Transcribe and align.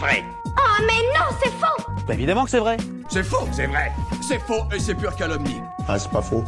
vrai. 0.00 0.24
Oh 0.46 0.82
mais 0.86 1.02
non, 1.14 1.26
c'est 1.42 1.50
faux 1.50 1.92
Bah 2.08 2.14
évidemment 2.14 2.44
que 2.44 2.50
c'est 2.50 2.58
vrai. 2.58 2.78
C'est 3.10 3.22
faux, 3.22 3.46
c'est 3.52 3.66
vrai. 3.66 3.92
C'est 4.26 4.38
faux 4.38 4.64
et 4.74 4.80
c'est 4.80 4.94
pure 4.94 5.14
calomnie. 5.14 5.60
Ah, 5.86 5.98
c'est 5.98 6.10
pas 6.10 6.22
faux. 6.22 6.42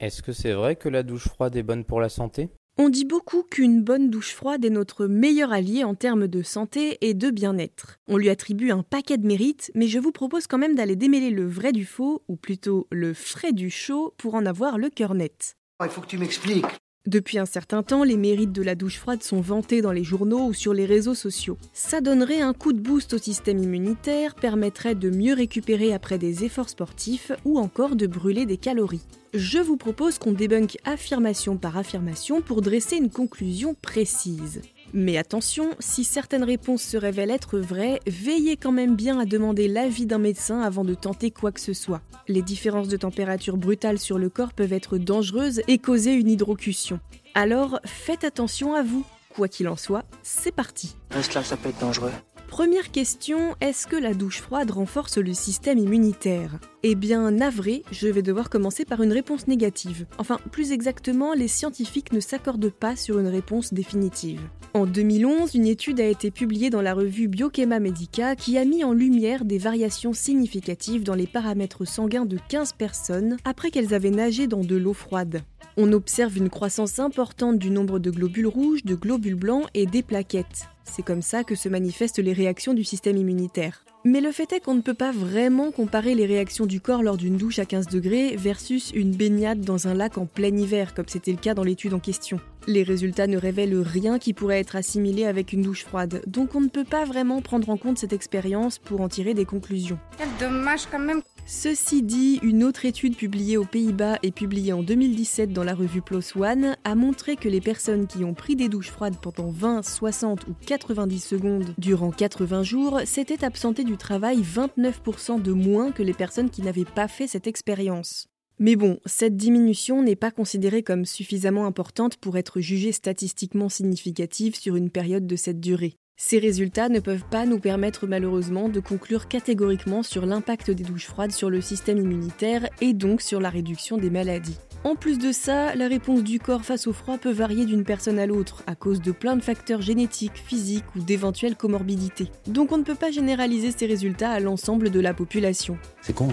Est-ce 0.00 0.22
que 0.22 0.32
c'est 0.32 0.52
vrai 0.52 0.76
que 0.76 0.88
la 0.88 1.02
douche 1.02 1.28
froide 1.28 1.54
est 1.56 1.62
bonne 1.62 1.84
pour 1.84 2.00
la 2.00 2.08
santé? 2.08 2.48
On 2.78 2.88
dit 2.88 3.04
beaucoup 3.04 3.42
qu'une 3.42 3.82
bonne 3.82 4.10
douche 4.10 4.34
froide 4.34 4.64
est 4.64 4.70
notre 4.70 5.06
meilleur 5.06 5.52
allié 5.52 5.84
en 5.84 5.94
termes 5.94 6.26
de 6.26 6.42
santé 6.42 6.98
et 7.02 7.14
de 7.14 7.30
bien-être. 7.30 7.98
On 8.08 8.16
lui 8.16 8.30
attribue 8.30 8.70
un 8.70 8.82
paquet 8.82 9.18
de 9.18 9.26
mérites, 9.26 9.70
mais 9.74 9.86
je 9.86 9.98
vous 9.98 10.12
propose 10.12 10.46
quand 10.46 10.58
même 10.58 10.74
d'aller 10.74 10.96
démêler 10.96 11.30
le 11.30 11.46
vrai 11.46 11.72
du 11.72 11.84
faux, 11.84 12.22
ou 12.28 12.36
plutôt 12.36 12.88
le 12.90 13.12
frais 13.12 13.52
du 13.52 13.70
chaud, 13.70 14.14
pour 14.16 14.34
en 14.34 14.46
avoir 14.46 14.78
le 14.78 14.88
cœur 14.88 15.14
net. 15.14 15.56
Il 15.82 15.90
faut 15.90 16.00
que 16.00 16.06
tu 16.06 16.18
m'expliques. 16.18 16.64
Depuis 17.06 17.38
un 17.38 17.46
certain 17.46 17.82
temps, 17.82 18.04
les 18.04 18.18
mérites 18.18 18.52
de 18.52 18.62
la 18.62 18.74
douche 18.74 18.98
froide 18.98 19.22
sont 19.22 19.40
vantés 19.40 19.80
dans 19.80 19.90
les 19.90 20.04
journaux 20.04 20.48
ou 20.48 20.52
sur 20.52 20.74
les 20.74 20.84
réseaux 20.84 21.14
sociaux. 21.14 21.56
Ça 21.72 22.02
donnerait 22.02 22.42
un 22.42 22.52
coup 22.52 22.74
de 22.74 22.78
boost 22.78 23.14
au 23.14 23.18
système 23.18 23.58
immunitaire, 23.58 24.34
permettrait 24.34 24.94
de 24.94 25.08
mieux 25.08 25.32
récupérer 25.32 25.94
après 25.94 26.18
des 26.18 26.44
efforts 26.44 26.68
sportifs 26.68 27.32
ou 27.46 27.58
encore 27.58 27.96
de 27.96 28.06
brûler 28.06 28.44
des 28.44 28.58
calories. 28.58 29.06
Je 29.32 29.58
vous 29.58 29.78
propose 29.78 30.18
qu'on 30.18 30.32
débunk 30.32 30.76
affirmation 30.84 31.56
par 31.56 31.78
affirmation 31.78 32.42
pour 32.42 32.60
dresser 32.60 32.96
une 32.96 33.10
conclusion 33.10 33.74
précise. 33.80 34.60
Mais 34.92 35.18
attention, 35.18 35.70
si 35.78 36.04
certaines 36.04 36.44
réponses 36.44 36.82
se 36.82 36.96
révèlent 36.96 37.30
être 37.30 37.58
vraies, 37.58 38.00
veillez 38.06 38.56
quand 38.56 38.72
même 38.72 38.96
bien 38.96 39.18
à 39.18 39.24
demander 39.24 39.68
l'avis 39.68 40.06
d'un 40.06 40.18
médecin 40.18 40.60
avant 40.60 40.84
de 40.84 40.94
tenter 40.94 41.30
quoi 41.30 41.52
que 41.52 41.60
ce 41.60 41.72
soit. 41.72 42.02
Les 42.28 42.42
différences 42.42 42.88
de 42.88 42.96
température 42.96 43.56
brutales 43.56 43.98
sur 43.98 44.18
le 44.18 44.28
corps 44.28 44.52
peuvent 44.52 44.72
être 44.72 44.98
dangereuses 44.98 45.62
et 45.68 45.78
causer 45.78 46.12
une 46.12 46.28
hydrocution. 46.28 47.00
Alors 47.34 47.80
faites 47.84 48.24
attention 48.24 48.74
à 48.74 48.82
vous. 48.82 49.04
Quoi 49.34 49.46
qu'il 49.46 49.68
en 49.68 49.76
soit, 49.76 50.04
c'est 50.24 50.52
parti. 50.52 50.96
Reste 51.10 51.34
là, 51.34 51.44
ça 51.44 51.56
peut 51.56 51.68
être 51.68 51.80
dangereux. 51.80 52.10
Première 52.50 52.90
question, 52.90 53.54
est-ce 53.60 53.86
que 53.86 53.94
la 53.94 54.12
douche 54.12 54.40
froide 54.40 54.72
renforce 54.72 55.18
le 55.18 55.32
système 55.32 55.78
immunitaire? 55.78 56.58
Eh 56.82 56.96
bien, 56.96 57.30
navré, 57.30 57.84
je 57.92 58.08
vais 58.08 58.22
devoir 58.22 58.50
commencer 58.50 58.84
par 58.84 59.02
une 59.02 59.12
réponse 59.12 59.46
négative. 59.46 60.04
Enfin, 60.18 60.40
plus 60.50 60.72
exactement, 60.72 61.32
les 61.32 61.46
scientifiques 61.46 62.12
ne 62.12 62.18
s'accordent 62.18 62.72
pas 62.72 62.96
sur 62.96 63.20
une 63.20 63.28
réponse 63.28 63.72
définitive. 63.72 64.40
En 64.74 64.84
2011, 64.84 65.54
une 65.54 65.68
étude 65.68 66.00
a 66.00 66.06
été 66.06 66.32
publiée 66.32 66.70
dans 66.70 66.82
la 66.82 66.92
revue 66.92 67.28
Biochema 67.28 67.78
Medica 67.78 68.34
qui 68.34 68.58
a 68.58 68.64
mis 68.64 68.82
en 68.82 68.92
lumière 68.92 69.44
des 69.44 69.58
variations 69.58 70.12
significatives 70.12 71.04
dans 71.04 71.14
les 71.14 71.28
paramètres 71.28 71.84
sanguins 71.84 72.26
de 72.26 72.38
15 72.48 72.72
personnes 72.72 73.36
après 73.44 73.70
qu'elles 73.70 73.94
avaient 73.94 74.10
nagé 74.10 74.48
dans 74.48 74.64
de 74.64 74.76
l'eau 74.76 74.92
froide. 74.92 75.42
On 75.76 75.92
observe 75.92 76.36
une 76.36 76.50
croissance 76.50 76.98
importante 76.98 77.58
du 77.58 77.70
nombre 77.70 78.00
de 78.00 78.10
globules 78.10 78.48
rouges, 78.48 78.84
de 78.84 78.96
globules 78.96 79.36
blancs 79.36 79.66
et 79.72 79.86
des 79.86 80.02
plaquettes. 80.02 80.68
C'est 80.90 81.04
comme 81.04 81.22
ça 81.22 81.44
que 81.44 81.54
se 81.54 81.68
manifestent 81.68 82.18
les 82.18 82.32
réactions 82.32 82.74
du 82.74 82.82
système 82.82 83.16
immunitaire. 83.16 83.84
Mais 84.04 84.20
le 84.20 84.32
fait 84.32 84.52
est 84.52 84.60
qu'on 84.60 84.74
ne 84.74 84.80
peut 84.80 84.94
pas 84.94 85.12
vraiment 85.12 85.70
comparer 85.70 86.14
les 86.14 86.26
réactions 86.26 86.66
du 86.66 86.80
corps 86.80 87.02
lors 87.02 87.16
d'une 87.16 87.36
douche 87.36 87.58
à 87.58 87.66
15 87.66 87.86
degrés 87.86 88.34
versus 88.34 88.90
une 88.94 89.14
baignade 89.14 89.60
dans 89.60 89.88
un 89.88 89.94
lac 89.94 90.18
en 90.18 90.26
plein 90.26 90.56
hiver, 90.56 90.94
comme 90.94 91.06
c'était 91.06 91.32
le 91.32 91.36
cas 91.36 91.54
dans 91.54 91.62
l'étude 91.62 91.94
en 91.94 92.00
question. 92.00 92.40
Les 92.66 92.82
résultats 92.82 93.26
ne 93.26 93.36
révèlent 93.36 93.78
rien 93.78 94.18
qui 94.18 94.32
pourrait 94.32 94.60
être 94.60 94.74
assimilé 94.74 95.26
avec 95.26 95.52
une 95.52 95.62
douche 95.62 95.84
froide, 95.84 96.22
donc 96.26 96.54
on 96.54 96.60
ne 96.60 96.68
peut 96.68 96.84
pas 96.84 97.04
vraiment 97.04 97.40
prendre 97.40 97.68
en 97.68 97.76
compte 97.76 97.98
cette 97.98 98.12
expérience 98.12 98.78
pour 98.78 99.00
en 99.00 99.08
tirer 99.08 99.34
des 99.34 99.44
conclusions. 99.44 99.98
Quel 100.18 100.28
dommage 100.40 100.86
quand 100.90 100.98
même. 100.98 101.22
Ceci 101.52 102.04
dit, 102.04 102.38
une 102.44 102.62
autre 102.62 102.86
étude 102.86 103.16
publiée 103.16 103.56
aux 103.56 103.64
Pays-Bas 103.64 104.20
et 104.22 104.30
publiée 104.30 104.72
en 104.72 104.84
2017 104.84 105.52
dans 105.52 105.64
la 105.64 105.74
revue 105.74 106.00
PLOS 106.00 106.36
ONE 106.36 106.76
a 106.84 106.94
montré 106.94 107.34
que 107.34 107.48
les 107.48 107.60
personnes 107.60 108.06
qui 108.06 108.24
ont 108.24 108.34
pris 108.34 108.54
des 108.54 108.68
douches 108.68 108.92
froides 108.92 109.16
pendant 109.20 109.50
20, 109.50 109.82
60 109.82 110.46
ou 110.46 110.54
90 110.64 111.18
secondes 111.18 111.74
durant 111.76 112.12
80 112.12 112.62
jours 112.62 113.00
s'étaient 113.04 113.44
absentées 113.44 113.82
du 113.82 113.96
travail 113.96 114.42
29% 114.42 115.42
de 115.42 115.50
moins 115.50 115.90
que 115.90 116.04
les 116.04 116.14
personnes 116.14 116.50
qui 116.50 116.62
n'avaient 116.62 116.84
pas 116.84 117.08
fait 117.08 117.26
cette 117.26 117.48
expérience. 117.48 118.28
Mais 118.60 118.76
bon, 118.76 119.00
cette 119.04 119.36
diminution 119.36 120.04
n'est 120.04 120.14
pas 120.14 120.30
considérée 120.30 120.84
comme 120.84 121.04
suffisamment 121.04 121.66
importante 121.66 122.16
pour 122.16 122.38
être 122.38 122.60
jugée 122.60 122.92
statistiquement 122.92 123.68
significative 123.68 124.54
sur 124.54 124.76
une 124.76 124.90
période 124.90 125.26
de 125.26 125.34
cette 125.34 125.58
durée. 125.58 125.96
Ces 126.22 126.38
résultats 126.38 126.90
ne 126.90 127.00
peuvent 127.00 127.24
pas 127.30 127.46
nous 127.46 127.58
permettre 127.58 128.06
malheureusement 128.06 128.68
de 128.68 128.78
conclure 128.78 129.26
catégoriquement 129.26 130.02
sur 130.02 130.26
l'impact 130.26 130.70
des 130.70 130.84
douches 130.84 131.06
froides 131.06 131.32
sur 131.32 131.48
le 131.48 131.62
système 131.62 131.96
immunitaire 131.96 132.68
et 132.82 132.92
donc 132.92 133.22
sur 133.22 133.40
la 133.40 133.48
réduction 133.48 133.96
des 133.96 134.10
maladies. 134.10 134.58
En 134.84 134.96
plus 134.96 135.18
de 135.18 135.32
ça, 135.32 135.74
la 135.74 135.88
réponse 135.88 136.22
du 136.22 136.38
corps 136.38 136.62
face 136.62 136.86
au 136.86 136.92
froid 136.92 137.16
peut 137.16 137.32
varier 137.32 137.64
d'une 137.64 137.84
personne 137.84 138.18
à 138.18 138.26
l'autre 138.26 138.62
à 138.66 138.74
cause 138.74 139.00
de 139.00 139.12
plein 139.12 139.34
de 139.34 139.42
facteurs 139.42 139.80
génétiques, 139.80 140.36
physiques 140.36 140.84
ou 140.94 141.00
d'éventuelles 141.00 141.56
comorbidités. 141.56 142.30
Donc 142.46 142.70
on 142.70 142.76
ne 142.76 142.84
peut 142.84 142.94
pas 142.94 143.10
généraliser 143.10 143.70
ces 143.74 143.86
résultats 143.86 144.30
à 144.30 144.40
l'ensemble 144.40 144.90
de 144.90 145.00
la 145.00 145.14
population. 145.14 145.78
C'est 146.02 146.14
con. 146.14 146.28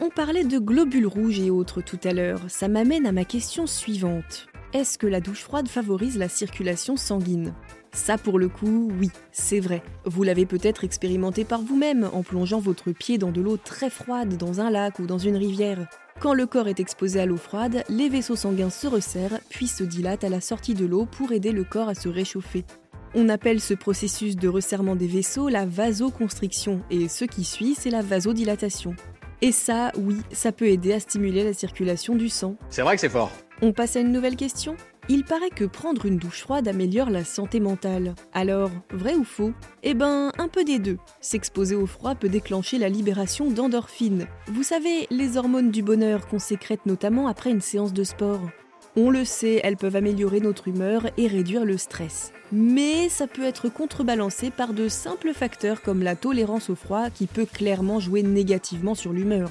On 0.00 0.10
parlait 0.10 0.44
de 0.44 0.60
globules 0.60 1.08
rouges 1.08 1.40
et 1.40 1.50
autres 1.50 1.82
tout 1.82 2.00
à 2.04 2.12
l'heure, 2.12 2.40
ça 2.46 2.68
m'amène 2.68 3.04
à 3.04 3.10
ma 3.10 3.24
question 3.24 3.66
suivante. 3.66 4.46
Est-ce 4.74 4.98
que 4.98 5.06
la 5.06 5.20
douche 5.20 5.42
froide 5.42 5.68
favorise 5.68 6.18
la 6.18 6.28
circulation 6.28 6.96
sanguine? 6.96 7.52
Ça 7.94 8.18
pour 8.18 8.38
le 8.38 8.48
coup, 8.48 8.90
oui, 9.00 9.10
c'est 9.32 9.60
vrai. 9.60 9.82
Vous 10.04 10.24
l'avez 10.24 10.46
peut-être 10.46 10.84
expérimenté 10.84 11.44
par 11.44 11.62
vous-même 11.62 12.10
en 12.12 12.22
plongeant 12.22 12.58
votre 12.58 12.92
pied 12.92 13.18
dans 13.18 13.30
de 13.30 13.40
l'eau 13.40 13.56
très 13.56 13.88
froide 13.88 14.36
dans 14.36 14.60
un 14.60 14.68
lac 14.68 14.98
ou 14.98 15.06
dans 15.06 15.18
une 15.18 15.36
rivière. 15.36 15.86
Quand 16.20 16.34
le 16.34 16.46
corps 16.46 16.68
est 16.68 16.80
exposé 16.80 17.20
à 17.20 17.26
l'eau 17.26 17.36
froide, 17.36 17.84
les 17.88 18.08
vaisseaux 18.08 18.36
sanguins 18.36 18.70
se 18.70 18.86
resserrent 18.86 19.38
puis 19.48 19.68
se 19.68 19.84
dilatent 19.84 20.24
à 20.24 20.28
la 20.28 20.40
sortie 20.40 20.74
de 20.74 20.84
l'eau 20.84 21.06
pour 21.06 21.32
aider 21.32 21.52
le 21.52 21.64
corps 21.64 21.88
à 21.88 21.94
se 21.94 22.08
réchauffer. 22.08 22.64
On 23.14 23.28
appelle 23.28 23.60
ce 23.60 23.74
processus 23.74 24.34
de 24.36 24.48
resserrement 24.48 24.96
des 24.96 25.06
vaisseaux 25.06 25.48
la 25.48 25.64
vasoconstriction 25.64 26.82
et 26.90 27.08
ce 27.08 27.24
qui 27.24 27.44
suit, 27.44 27.76
c'est 27.78 27.90
la 27.90 28.02
vasodilatation. 28.02 28.96
Et 29.40 29.52
ça, 29.52 29.92
oui, 29.96 30.16
ça 30.32 30.52
peut 30.52 30.66
aider 30.66 30.92
à 30.92 31.00
stimuler 31.00 31.44
la 31.44 31.52
circulation 31.52 32.16
du 32.16 32.28
sang. 32.28 32.56
C'est 32.70 32.82
vrai 32.82 32.94
que 32.94 33.00
c'est 33.00 33.08
fort. 33.08 33.30
On 33.62 33.72
passe 33.72 33.94
à 33.96 34.00
une 34.00 34.10
nouvelle 34.10 34.36
question? 34.36 34.76
Il 35.08 35.24
paraît 35.24 35.50
que 35.50 35.64
prendre 35.64 36.06
une 36.06 36.16
douche 36.16 36.40
froide 36.40 36.68
améliore 36.68 37.10
la 37.10 37.24
santé 37.24 37.60
mentale. 37.60 38.14
Alors, 38.32 38.70
vrai 38.90 39.14
ou 39.14 39.24
faux? 39.24 39.52
Eh 39.82 39.94
ben, 39.94 40.32
un 40.38 40.48
peu 40.48 40.64
des 40.64 40.78
deux. 40.78 40.98
S'exposer 41.20 41.74
au 41.74 41.86
froid 41.86 42.14
peut 42.14 42.28
déclencher 42.28 42.78
la 42.78 42.88
libération 42.88 43.50
d'endorphines. 43.50 44.26
Vous 44.48 44.62
savez, 44.62 45.06
les 45.10 45.36
hormones 45.36 45.70
du 45.70 45.82
bonheur 45.82 46.26
qu'on 46.26 46.38
sécrète 46.38 46.86
notamment 46.86 47.28
après 47.28 47.50
une 47.50 47.60
séance 47.60 47.92
de 47.92 48.04
sport. 48.04 48.40
On 48.96 49.10
le 49.10 49.24
sait, 49.24 49.60
elles 49.64 49.76
peuvent 49.76 49.96
améliorer 49.96 50.38
notre 50.38 50.68
humeur 50.68 51.06
et 51.16 51.26
réduire 51.26 51.64
le 51.64 51.76
stress. 51.76 52.32
Mais 52.52 53.08
ça 53.08 53.26
peut 53.26 53.42
être 53.42 53.68
contrebalancé 53.68 54.50
par 54.50 54.72
de 54.72 54.88
simples 54.88 55.32
facteurs 55.34 55.82
comme 55.82 56.02
la 56.02 56.14
tolérance 56.14 56.70
au 56.70 56.76
froid 56.76 57.10
qui 57.10 57.26
peut 57.26 57.46
clairement 57.46 57.98
jouer 57.98 58.22
négativement 58.22 58.94
sur 58.94 59.12
l'humeur. 59.12 59.50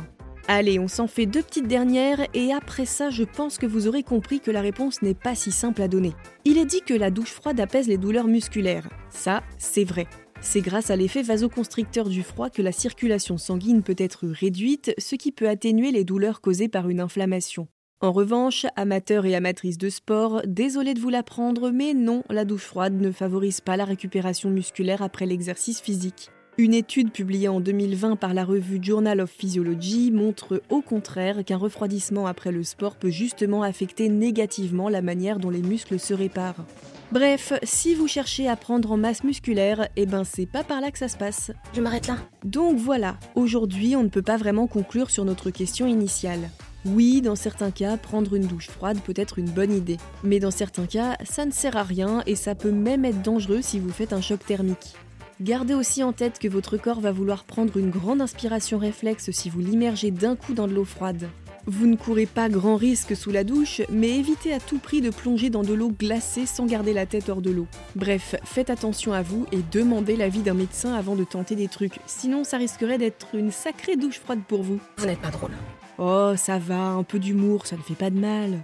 Allez, 0.49 0.77
on 0.77 0.89
s'en 0.89 1.07
fait 1.07 1.25
deux 1.25 1.41
petites 1.41 1.69
dernières 1.69 2.27
et 2.33 2.51
après 2.51 2.85
ça, 2.85 3.09
je 3.09 3.23
pense 3.23 3.57
que 3.57 3.65
vous 3.65 3.87
aurez 3.87 4.03
compris 4.03 4.41
que 4.41 4.51
la 4.51 4.59
réponse 4.59 5.01
n'est 5.01 5.13
pas 5.13 5.35
si 5.35 5.53
simple 5.53 5.81
à 5.81 5.87
donner. 5.87 6.13
Il 6.43 6.57
est 6.57 6.65
dit 6.65 6.81
que 6.81 6.93
la 6.93 7.11
douche 7.11 7.31
froide 7.31 7.61
apaise 7.61 7.87
les 7.87 7.97
douleurs 7.97 8.27
musculaires. 8.27 8.89
Ça, 9.09 9.41
c'est 9.57 9.85
vrai. 9.85 10.05
C'est 10.41 10.59
grâce 10.59 10.89
à 10.89 10.97
l'effet 10.97 11.21
vasoconstricteur 11.21 12.09
du 12.09 12.23
froid 12.23 12.49
que 12.49 12.61
la 12.61 12.73
circulation 12.73 13.37
sanguine 13.37 13.83
peut 13.83 13.95
être 13.97 14.27
réduite, 14.27 14.93
ce 14.97 15.15
qui 15.15 15.31
peut 15.31 15.47
atténuer 15.47 15.91
les 15.91 16.03
douleurs 16.03 16.41
causées 16.41 16.67
par 16.67 16.89
une 16.89 16.99
inflammation. 16.99 17.69
En 18.01 18.11
revanche, 18.11 18.65
amateurs 18.75 19.25
et 19.25 19.35
amatrices 19.35 19.77
de 19.77 19.89
sport, 19.89 20.41
désolé 20.45 20.93
de 20.93 20.99
vous 20.99 21.07
l'apprendre, 21.07 21.71
mais 21.71 21.93
non, 21.93 22.21
la 22.29 22.43
douche 22.43 22.65
froide 22.65 22.99
ne 22.99 23.13
favorise 23.13 23.61
pas 23.61 23.77
la 23.77 23.85
récupération 23.85 24.49
musculaire 24.49 25.01
après 25.01 25.25
l'exercice 25.25 25.79
physique. 25.79 26.29
Une 26.59 26.75
étude 26.75 27.11
publiée 27.11 27.47
en 27.47 27.59
2020 27.59 28.15
par 28.15 28.35
la 28.35 28.45
revue 28.45 28.77
Journal 28.79 29.19
of 29.21 29.31
Physiology 29.31 30.11
montre 30.11 30.61
au 30.69 30.81
contraire 30.81 31.43
qu'un 31.43 31.57
refroidissement 31.57 32.27
après 32.27 32.51
le 32.51 32.61
sport 32.61 32.95
peut 32.95 33.09
justement 33.09 33.63
affecter 33.63 34.07
négativement 34.07 34.87
la 34.87 35.01
manière 35.01 35.39
dont 35.39 35.49
les 35.49 35.63
muscles 35.63 35.99
se 35.99 36.13
réparent. 36.13 36.63
Bref, 37.11 37.53
si 37.63 37.95
vous 37.95 38.07
cherchez 38.07 38.47
à 38.47 38.55
prendre 38.55 38.91
en 38.91 38.97
masse 38.97 39.23
musculaire, 39.23 39.87
eh 39.95 40.05
ben 40.05 40.23
c'est 40.23 40.45
pas 40.45 40.63
par 40.63 40.79
là 40.79 40.91
que 40.91 40.99
ça 40.99 41.07
se 41.07 41.17
passe. 41.17 41.49
Je 41.73 41.81
m'arrête 41.81 42.05
là. 42.05 42.17
Donc 42.43 42.77
voilà, 42.77 43.17
aujourd'hui 43.33 43.95
on 43.95 44.03
ne 44.03 44.09
peut 44.09 44.21
pas 44.21 44.37
vraiment 44.37 44.67
conclure 44.67 45.09
sur 45.09 45.25
notre 45.25 45.49
question 45.49 45.87
initiale. 45.87 46.51
Oui, 46.85 47.21
dans 47.21 47.35
certains 47.35 47.71
cas, 47.71 47.97
prendre 47.97 48.35
une 48.35 48.45
douche 48.45 48.69
froide 48.69 48.99
peut 49.03 49.13
être 49.15 49.39
une 49.39 49.49
bonne 49.49 49.73
idée. 49.73 49.97
Mais 50.23 50.39
dans 50.39 50.51
certains 50.51 50.85
cas, 50.85 51.17
ça 51.23 51.45
ne 51.45 51.51
sert 51.51 51.77
à 51.77 51.83
rien 51.83 52.21
et 52.27 52.35
ça 52.35 52.53
peut 52.53 52.71
même 52.71 53.05
être 53.05 53.23
dangereux 53.23 53.61
si 53.63 53.79
vous 53.79 53.89
faites 53.89 54.13
un 54.13 54.21
choc 54.21 54.45
thermique. 54.45 54.95
Gardez 55.43 55.73
aussi 55.73 56.03
en 56.03 56.13
tête 56.13 56.39
que 56.39 56.47
votre 56.47 56.77
corps 56.77 57.01
va 57.01 57.11
vouloir 57.11 57.43
prendre 57.43 57.75
une 57.75 57.89
grande 57.89 58.21
inspiration 58.21 58.77
réflexe 58.77 59.29
si 59.31 59.49
vous 59.49 59.59
l'immergez 59.59 60.09
d'un 60.09 60.37
coup 60.37 60.53
dans 60.53 60.69
de 60.69 60.73
l'eau 60.73 60.85
froide. 60.85 61.27
Vous 61.65 61.85
ne 61.85 61.97
courez 61.97 62.27
pas 62.27 62.47
grand 62.47 62.77
risque 62.77 63.13
sous 63.13 63.29
la 63.29 63.43
douche, 63.43 63.81
mais 63.89 64.17
évitez 64.17 64.53
à 64.53 64.61
tout 64.61 64.77
prix 64.77 65.01
de 65.01 65.09
plonger 65.09 65.49
dans 65.49 65.63
de 65.63 65.73
l'eau 65.73 65.89
glacée 65.89 66.45
sans 66.45 66.65
garder 66.65 66.93
la 66.93 67.05
tête 67.05 67.27
hors 67.27 67.41
de 67.41 67.51
l'eau. 67.51 67.67
Bref, 67.97 68.37
faites 68.45 68.69
attention 68.69 69.11
à 69.11 69.21
vous 69.21 69.45
et 69.51 69.59
demandez 69.69 70.15
l'avis 70.15 70.43
d'un 70.43 70.53
médecin 70.53 70.93
avant 70.93 71.17
de 71.17 71.25
tenter 71.25 71.57
des 71.57 71.67
trucs, 71.67 71.99
sinon 72.05 72.45
ça 72.45 72.55
risquerait 72.55 72.97
d'être 72.97 73.35
une 73.35 73.51
sacrée 73.51 73.97
douche 73.97 74.19
froide 74.19 74.43
pour 74.47 74.63
vous. 74.63 74.79
Vous 74.95 75.05
n'êtes 75.05 75.19
pas 75.19 75.31
drôle. 75.31 75.51
Oh, 75.97 76.35
ça 76.37 76.57
va, 76.57 76.87
un 76.87 77.03
peu 77.03 77.19
d'humour, 77.19 77.67
ça 77.67 77.75
ne 77.75 77.81
fait 77.81 77.95
pas 77.95 78.09
de 78.09 78.19
mal. 78.19 78.63